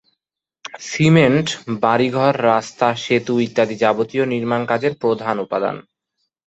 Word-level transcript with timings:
Cement 0.81 1.47
বাড়ী-ঘর, 1.81 2.33
রাস্তা, 2.43 2.87
সেতু 2.95 3.33
ইত্যাদি 3.39 3.75
যাবতীয় 3.75 4.23
নির্মাণ 4.25 4.61
কাজের 4.65 4.93
প্রধান 4.95 5.35
উপাদান। 5.39 5.75